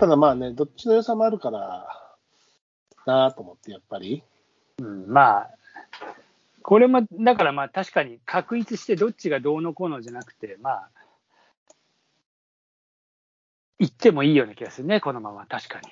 [0.00, 1.86] ただまあね、どっちの良さもあるから
[3.04, 4.22] なあと思って、やっぱり。
[4.78, 5.50] うん、まあ、
[6.62, 10.90] これも、だからまあ確かに確立してどっちがどうのこうのじゃなくて、まあ、
[13.78, 15.90] 言ってもいいような気がするね、このまま、確かに。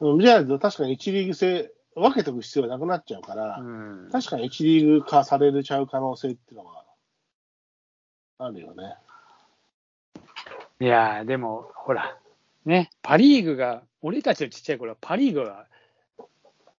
[0.00, 6.86] うんじゃあ、確かに1リーグ制、分けておく必要はなくなっちゃうから、うん、確かに1リーグ化されるちゃう可能性っていうのは
[8.38, 8.94] あるよね。
[10.80, 12.16] いやー、でも、ほら、
[12.64, 15.66] ね、パ・リーグが、俺たちのちっちゃい頃はパ・リーグは、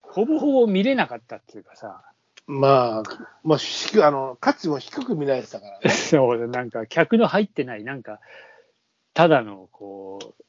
[0.00, 2.02] ほぼほぼ見れなかったっていうかさ、
[2.46, 3.02] まあ、
[3.42, 5.90] まあ、低あの価値も低く見られてたからね。
[5.90, 8.20] そう、なんか客の入ってない、なんか、
[9.14, 10.44] ただの、こう、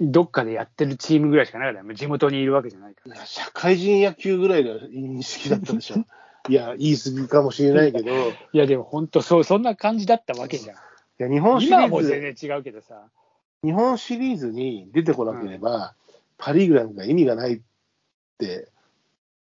[0.00, 1.94] どっかでやってるチームぐらいしかなかったよ。
[1.94, 3.16] 地元にいるわけじゃないから。
[3.26, 6.04] 社会人野球ぐらいの認識だったでしょ。
[6.48, 10.76] いや、言い過ぎかもしれないけど、いいや、でも本当そう、そんな感じだったわけじゃん。
[11.18, 13.08] や日本シリ今はもうーズ、全然違うけどさ。
[13.64, 15.94] 日本シリーズに出てこなければ、
[16.36, 17.60] パ・リーグなんか意味がないっ
[18.38, 18.68] て、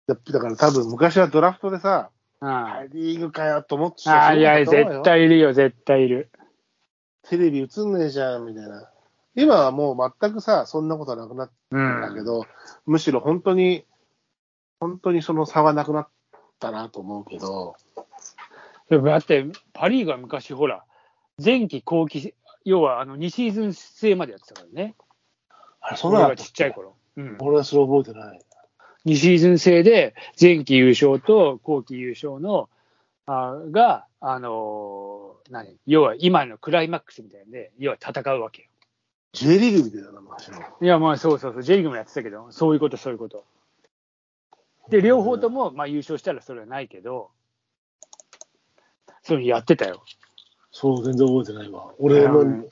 [0.07, 2.48] だだから多分昔はドラフトでさ、うん。
[2.48, 6.31] パ・あリーグかよと思ってたあ、いや、絶対いるよ、絶対いる。
[7.29, 8.91] テレビ映んねえじゃんみたいな。
[9.37, 11.79] 今はもう全くさ、そんなことはなくなっうん。
[11.79, 12.47] たんだけど、
[12.87, 13.85] むしろ本当に、
[14.81, 16.09] 本当にその差はなくなっ
[16.59, 17.77] たなと思うけど、
[18.89, 20.85] でもだって、パ・リーグは昔、ほら、
[21.42, 24.94] 前期後期、要はあの2シーズン制までやってたからね。
[25.80, 26.97] あれ、そんなちっちゃい頃。
[27.17, 27.39] うん。
[27.41, 28.41] 俺はそれ覚えてない。
[29.06, 32.69] 2シーズン制で、前期優勝と後期優勝の、
[33.27, 35.77] あが、あのー何？
[35.86, 38.69] 要は今のクライマックスみたいなんで、要は戦うわけよ。
[39.33, 40.58] J リーグみたいだな、昔の？
[40.80, 43.45] いや、まあそうそうそう、J リーグもやってたけど、そういうこと、そういうこと。
[44.91, 47.30] で、両方とも、まあ優勝したらそれはないけど、
[49.22, 50.02] そういうのやってたよ。
[50.81, 51.92] そう、全然覚えてないわ。
[51.98, 52.67] 俺の、うん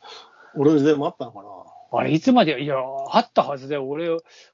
[0.54, 1.48] 俺の時代もあったのかな。
[2.00, 2.76] あれ、いつまで、いや、
[3.10, 3.86] あったはずだよ。
[3.86, 4.08] 俺、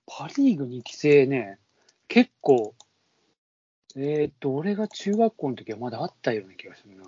[0.06, 1.60] パ・リーグ2期生ね、
[2.08, 2.74] 結構、
[3.94, 7.04] えーっと、俺が中学校の時はまだあったような気がするな。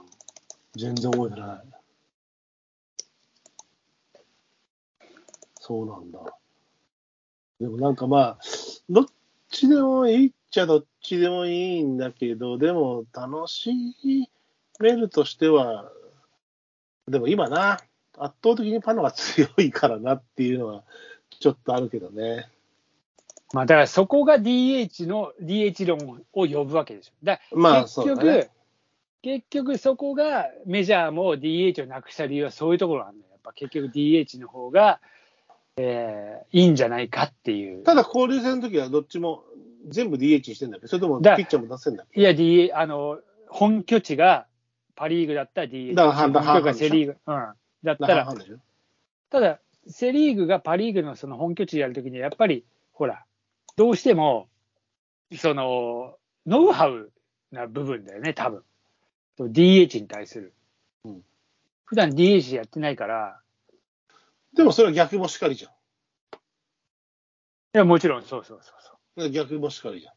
[0.76, 1.60] 全然覚えてない。
[5.58, 6.20] そうなんだ。
[7.60, 8.38] でもなんかまあ、
[8.88, 9.06] どっ
[9.50, 13.72] ちでもいいっちゃどっちでもいいんだけど、でも楽し
[14.78, 15.90] めるとしては、
[17.08, 17.78] でも今な、
[18.18, 20.82] 圧倒的にパノが強いからなっていうのは
[21.38, 22.48] ちょっとあるけどね。
[23.52, 27.12] まあ、だからそこが DH の、DH 論を呼ぶわけでしょ。
[27.22, 28.50] だまあ結局、ね
[29.22, 33.30] 結局そこがメジャーも DH をなくした理由はそういうところなんだよ。
[33.32, 35.00] やっぱ結局 DH の方が、
[35.78, 37.82] えーいいんじゃないかっていう。
[37.82, 39.42] ただ交流戦の時はどっちも
[39.88, 40.86] 全部 DH にしてんだっけ？
[40.86, 42.20] それともピだッチャーも出せんだっけ？
[42.20, 43.18] いや、D、あの、
[43.48, 44.46] 本拠地が
[44.96, 45.94] パ・リーグだったら DH。
[45.94, 47.16] だからセ・リーグ。
[47.26, 47.52] うん。
[47.84, 48.34] だったら、
[49.30, 53.24] ただ、セ・リーグがパ・リーグのその本拠地でやるときに、やっぱり、ほら、
[53.76, 54.48] どうしても、
[55.36, 57.12] その、ノウハウ
[57.52, 58.62] な部分だよね、多分。
[59.38, 60.54] DH に対する。
[61.04, 61.22] うん
[61.84, 63.40] 普段 DH やってないから、
[64.56, 65.70] でもそれは逆もしかりじゃん。
[65.70, 65.74] い
[67.74, 68.74] や、もちろん、そうそうそう
[69.16, 69.30] そう。
[69.30, 70.14] 逆もしかりじゃん。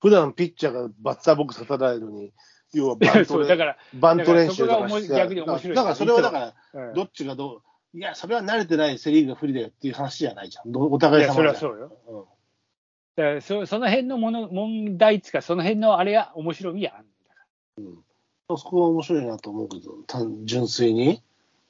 [0.00, 2.32] 普段ピッチャーがバッターボックス立たないのに、
[2.72, 7.62] 要はバントで だから、バント練習とかして逆に面白いだからそれはだから、うんどっちがど
[7.94, 10.70] う、いや、それは慣れてないセ・リーグが不利だよっていう話じゃないじゃん。
[10.70, 12.28] どお互い様じゃんそれはそうよ。
[13.16, 17.42] だからそその辺のもの問題っつうか、その辺のあれが面白みやあるんだか
[17.78, 18.04] うん
[18.56, 21.22] そこは面白いなと思うけど、単純粋に。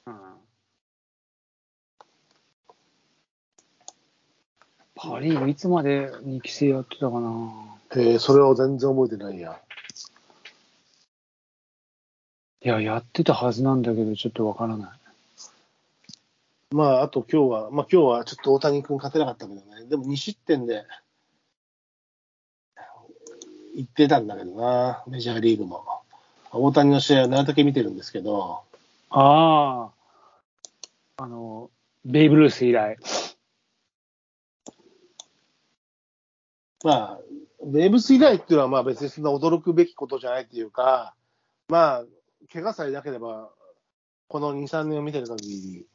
[0.05, 0.13] ら。
[0.13, 0.19] うん
[4.95, 7.78] パ・リーグいつまで2期生やってたかな。
[7.95, 9.59] へえ、それは全然覚えてないや。
[12.61, 14.89] いや、やってたはずなんだけど、ちょっとわからない。
[16.71, 19.85] まあ、あと今日は、まあ今日はちょっと大谷君勝てなかったけどね。
[19.89, 20.85] でも2失点で、
[23.75, 25.83] 言ってたんだけどな、メジャーリーグも。
[26.51, 28.61] 大谷の試合は何だけ見てるんですけど、
[29.09, 29.89] あ
[31.17, 31.71] あ、あの、
[32.05, 32.97] ベイブルース以来。
[36.83, 37.19] まあ、
[37.65, 41.13] ベーブス以来っていうのはまあ別にそんな驚くべきことじゃないっていうか、
[41.67, 42.03] まあ、
[42.51, 43.49] 怪我さえなければ、
[44.27, 45.85] この2、3年を見てる限り、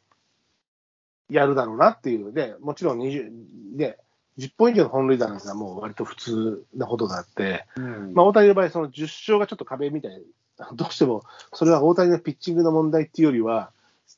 [1.31, 2.33] やるだろうなっていう。
[2.33, 3.31] ね、もちろん20、
[3.77, 3.97] ね、
[4.39, 8.15] 10本以上の本塁打なんてのはもう割と普通なことがあって、うん。
[8.15, 10.23] まあ、大谷の場合、その10勝がちょっと壁みたい
[10.59, 13.73] な、どうしてもそれは大谷のピッチングの問題っていうよりは、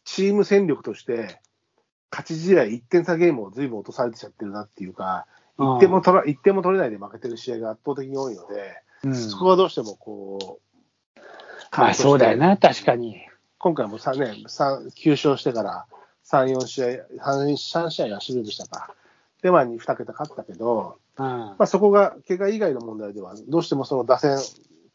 [0.04, 1.40] チーム戦力として、
[2.10, 5.26] 勝ち試合、1点差ゲームをずいぶん落とされてちゃってるなっていうか、
[5.58, 10.60] 1点も取ら1点も取れないで負けてる試合が圧倒的に多いので、うんそこはどうしてもこ
[11.16, 11.20] う、
[11.76, 13.16] まあそうだよな、確かに。
[13.58, 15.86] 今回も3年、3 9勝してから
[16.26, 18.94] 3、4試合、3, 3試合はシュートしたか。
[19.42, 21.26] で、まあ、2桁勝ったけど、うん。
[21.26, 24.38] まあ、そこが、怪我以外の問題では、どうしてもその打線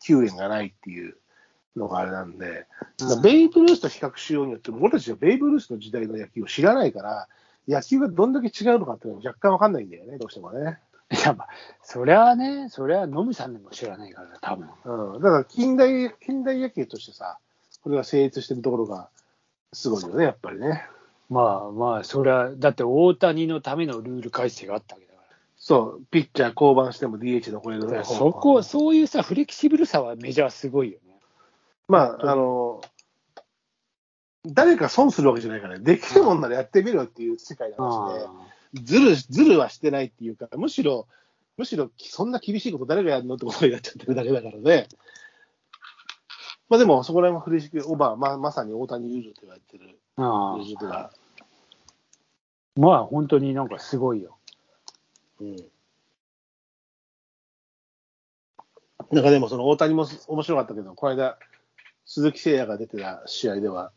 [0.01, 1.15] 救援がないっていう
[1.75, 2.65] のがあれなんで、
[2.97, 7.27] だからベイブルースと比較しようによっても、俺たちはベイブルースの時代の野球を知らないから、
[7.67, 10.79] 野球がどんだけ違うのかっていうのは若干わかんないんだよね、どうしてもね。
[11.11, 11.47] いや、まあ、
[11.83, 14.69] そりゃね、そりゃ、ノムさんでも知らないから、多分。
[14.85, 15.21] うん。
[15.21, 17.37] だから近代、近代野球としてさ、
[17.83, 19.09] これが成立してるところが
[19.73, 20.85] すごいよね、やっぱりね。
[21.29, 25.23] まあまあ、そりゃ、だって大谷のためのルール改正があったわけだか
[25.57, 28.03] そう、ピッチャー降板しても DH 残れるら。
[28.05, 31.19] そこ、そういうさ、フレキシブルさはメジャーすごいよね。
[31.87, 32.81] まあ、あの、
[34.45, 38.19] 誰か損するわけじゃないから、ね、できるもんならやってみろっていう世界の話
[38.73, 41.07] で、ずる、ずるはしてないっていうか、むしろ、
[41.57, 44.87] むしろ、そんな厳しいこと誰がやるのってことをやっちゃってるだけだからね。
[46.69, 51.11] まあでも、そこら辺もフレキシブル、まあ、まさに大谷ルールと言われてるああ
[52.77, 54.37] まあ、本当になんかすごいよ。
[55.41, 55.55] うん。
[59.11, 61.37] なんかでも、その大谷も面白かったけど、この間、
[62.05, 63.91] 鈴木誠也が出てた試合では、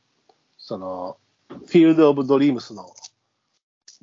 [0.64, 1.18] その、
[1.50, 2.86] フィールド・オブ・ドリームスの、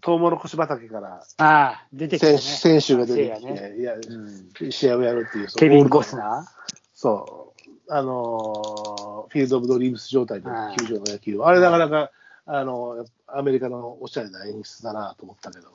[0.04, 2.38] トウモロコシ畑からああ、出てきたね。
[2.38, 3.78] 選手が出てきて、ね。
[3.80, 4.72] いやうん。
[4.72, 6.46] 試合をやるっていう、ケビン・ゴスナ
[6.94, 7.56] そ
[7.88, 12.12] う、あのーフィールド・オブ・ドリームス状態のはい球場の野球、あれなかなか、
[12.46, 15.72] あのアメリカのおしゃれな演出だなと思ったけど、ー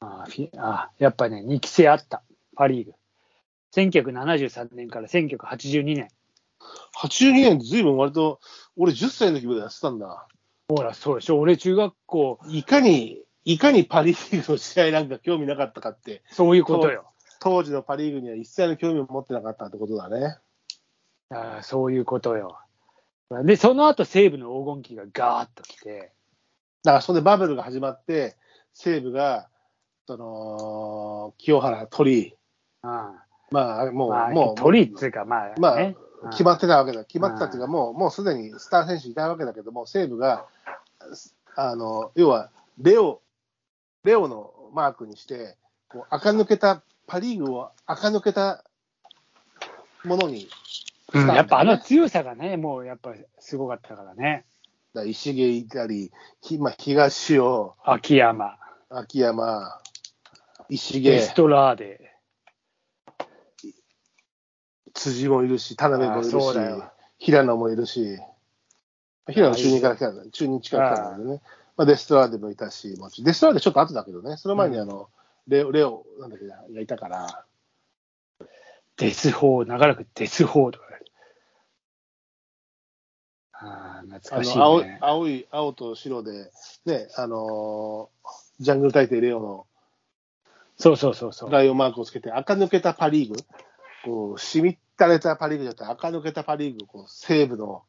[0.00, 2.22] ああフィああやっぱね、2期生あった、
[2.56, 2.92] パ・リーグ。
[3.74, 6.08] 1973年から1982年。
[7.02, 8.40] 82年ってずいぶん割と、
[8.76, 10.26] 俺10歳の時までやってたんだ。
[10.68, 11.38] ほら、そうでしょ。
[11.38, 17.06] 俺、中学校、いかに、いかにパ・リーグの試合なんか興味なかったかって、そういうことよ。
[17.40, 20.36] 当時のパ・リーグには一切の興味を持ってなかったってことだね。
[21.30, 22.58] ああそういうことよ。
[23.44, 26.12] で、その後、西武の黄金期がガーッと来て、
[26.82, 28.36] だからそれでバブルが始まって、
[28.74, 29.48] 西武が、
[30.06, 32.34] その、清原、鳥、
[32.82, 35.96] あまあ、もう、まあ、もう、鳥っつうか、まあ、まあね、
[36.30, 37.04] 決まってたわけだ。
[37.04, 40.46] 決まってたっていうか、もう、もうすでにスター選手いたわけだけども、西武が、
[41.56, 43.20] あの、要は、レオ、
[44.04, 45.56] レオのマークにして、
[45.88, 48.62] こう、垢抜けた、パリーグを垢抜けた
[50.04, 50.48] ものにし
[51.12, 54.44] たうんやっぱあの強さがね、もうやっぱすごかったからね。
[54.94, 58.58] だ石毛いたり、ひまあ、東尾、秋山、
[58.88, 59.78] 秋山、
[60.68, 61.14] 石毛。
[61.14, 62.09] エス、トラーデ。
[64.94, 66.36] 辻もいるし、田辺もいるし
[67.18, 68.18] 平野もいるし、
[69.28, 71.40] 平野中日から来たんだ、中日から来たんだけどね。
[71.76, 75.08] まあ、デストラーデもいたし、デストラーデちょっと後だけどね、その前にあの、
[75.48, 77.44] レオ、レオ、なんだっけな、がいたから、
[78.96, 80.90] デスホー、長らくデスホーとか。
[83.62, 84.82] ああ、あ懐かしいの青。
[85.00, 86.50] 青い、青と白で、
[86.86, 89.66] ね、あのージャングル大帝レオの
[90.76, 91.50] そうそうそうそう。
[91.50, 93.36] ライオンマークをつけて、垢抜けたパ・リーグ、
[94.04, 97.82] こう、しみったれたパ・リーグじゃなくて、垢抜けたパ・リーグをこう西部の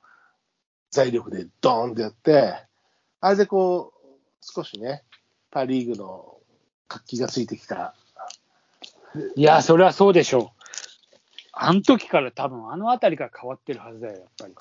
[0.90, 2.66] 財力でドーンってやって、
[3.20, 4.02] あれでこう、
[4.42, 5.04] 少しね、
[5.52, 6.38] パ・リーグの
[6.88, 7.96] 活気がついてきた。
[9.36, 10.62] いや、それはそうでしょう。
[11.54, 14.56] あの時から多分、あの辺りから変わってるはずだよ、やっぱり。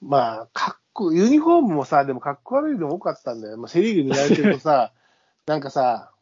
[0.00, 3.56] まあ、かっこ、ユニフォームもさ、でもかっこ悪いの多かったんだよ。
[3.56, 4.92] まあ、セ・リーグ見られてるとさ、
[5.46, 6.12] なんかさ、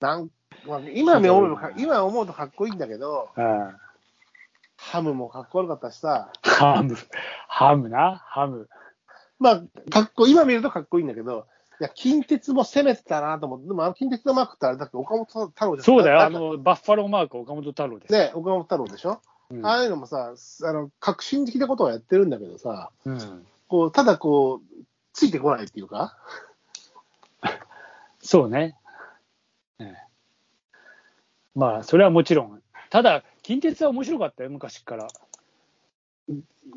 [0.00, 0.30] なん
[0.66, 3.76] まあ、今思うとか、今思うとかっこいいんだけど、うん。
[4.76, 6.96] ハムもかっこ悪かったしさ、ハム、
[7.48, 8.68] ハムな、ハム。
[9.38, 11.46] まあ、かっこ、今見るとかっこいいんだけど、
[11.80, 18.12] いや、近鉄も攻めてたなと思って、でもあの近鉄のマークってあれだっけ、岡本太郎じゃんそうだよ、あの、バッファローマーク、岡本太郎です。
[18.12, 19.20] ね、岡本太郎でしょ、
[19.50, 23.46] うんああいうのもさ、あの、革新的なことをやってるんだけどさ、うん。
[23.68, 26.16] こう、ただこう、ついてこないっていうか、
[28.20, 28.76] そうね。
[31.56, 32.62] ええまあ、それはもちろん。
[32.90, 35.08] ただ、近鉄は面白かったよ、昔から。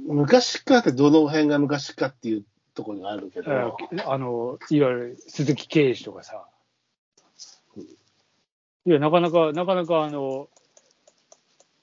[0.08, 6.46] 昔からってどの辺が昔かっていうところがあるけど、ええあの、いわゆる鈴木啓司とかさ。
[8.86, 10.48] いや、なかなか、なかなか、あの、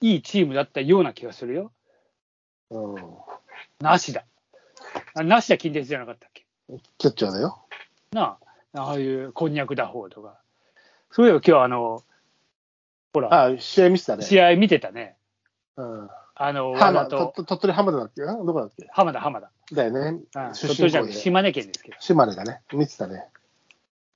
[0.00, 1.72] いいチームだったような気がするよ。
[2.70, 3.16] うん、
[3.80, 4.24] なしだ。
[5.14, 6.46] あなしだ近鉄じゃなかったっけ？
[6.98, 7.64] キャッチャーだよ。
[8.12, 8.38] な
[8.74, 10.40] あ、ああいうこんにゃく打法とか。
[11.10, 12.02] そういえば今日あの、
[13.16, 14.22] ほら、あ試合見てたね。
[14.24, 15.16] 試合見てたね。
[15.78, 18.20] うん、あの、浜とと鳥取浜田だっけ？
[18.20, 18.86] どこだっけ？
[18.90, 19.50] 浜田、浜田。
[19.72, 20.54] だよねうん。
[20.54, 21.08] 出鳥取じゃ。
[21.08, 21.96] 島根県ですけど。
[21.98, 22.60] 島根だね。
[22.74, 23.24] 見てたね。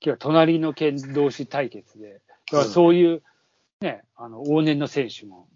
[0.01, 3.23] 今日は隣の県同士対決で、だからそういう、
[3.81, 5.47] ね、あの、往年の選手も、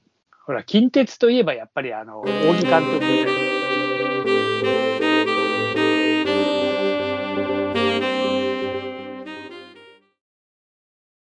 [0.48, 3.32] ほら、近鉄といえばやっぱりあの、大木監督みたいな